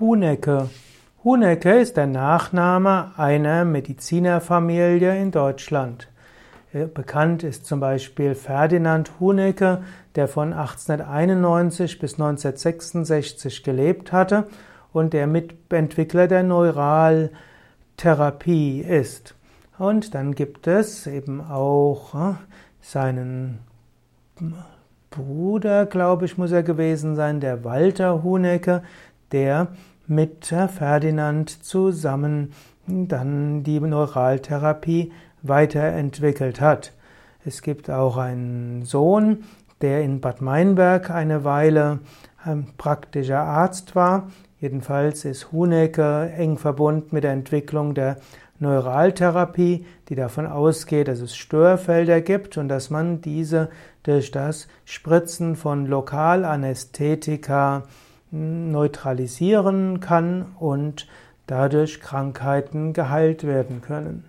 Hunecke. 0.00 0.68
Hunecke 1.24 1.80
ist 1.80 1.96
der 1.96 2.06
Nachname 2.06 3.10
einer 3.16 3.64
Medizinerfamilie 3.64 5.20
in 5.20 5.32
Deutschland. 5.32 6.06
Äh, 6.72 6.86
bekannt 6.86 7.42
ist 7.42 7.66
zum 7.66 7.80
Beispiel 7.80 8.36
Ferdinand 8.36 9.10
Hunecke, 9.18 9.82
der 10.14 10.28
von 10.28 10.52
1891 10.52 11.98
bis 11.98 12.12
1966 12.14 13.64
gelebt 13.64 14.12
hatte 14.12 14.46
und 14.92 15.14
der 15.14 15.26
Mitentwickler 15.26 16.28
der 16.28 16.44
Neuraltherapie 16.44 18.80
ist. 18.80 19.34
Und 19.78 20.14
dann 20.14 20.36
gibt 20.36 20.68
es 20.68 21.08
eben 21.08 21.40
auch 21.40 22.14
äh, 22.14 22.34
seinen 22.80 23.58
Bruder, 25.10 25.86
glaube 25.86 26.26
ich, 26.26 26.38
muss 26.38 26.52
er 26.52 26.62
gewesen 26.62 27.16
sein, 27.16 27.40
der 27.40 27.64
Walter 27.64 28.22
Hunecke, 28.22 28.84
der 29.32 29.68
mit 30.06 30.46
Ferdinand 30.46 31.50
zusammen 31.64 32.52
dann 32.86 33.62
die 33.62 33.80
Neuraltherapie 33.80 35.12
weiterentwickelt 35.42 36.60
hat. 36.60 36.92
Es 37.44 37.62
gibt 37.62 37.90
auch 37.90 38.16
einen 38.16 38.84
Sohn, 38.84 39.44
der 39.80 40.02
in 40.02 40.20
Bad 40.20 40.40
Meinberg 40.40 41.10
eine 41.10 41.44
Weile 41.44 42.00
praktischer 42.76 43.40
Arzt 43.40 43.94
war. 43.94 44.30
Jedenfalls 44.60 45.24
ist 45.24 45.52
Hunecke 45.52 46.32
eng 46.36 46.58
verbunden 46.58 47.08
mit 47.12 47.24
der 47.24 47.32
Entwicklung 47.32 47.94
der 47.94 48.16
Neuraltherapie, 48.58 49.86
die 50.08 50.14
davon 50.16 50.46
ausgeht, 50.46 51.06
dass 51.06 51.20
es 51.20 51.36
Störfelder 51.36 52.20
gibt 52.20 52.56
und 52.56 52.68
dass 52.68 52.90
man 52.90 53.20
diese 53.20 53.68
durch 54.02 54.32
das 54.32 54.66
Spritzen 54.84 55.54
von 55.54 55.86
Lokalanästhetika 55.86 57.84
neutralisieren 58.30 60.00
kann 60.00 60.46
und 60.58 61.06
dadurch 61.46 62.00
Krankheiten 62.00 62.92
geheilt 62.92 63.44
werden 63.44 63.80
können. 63.80 64.24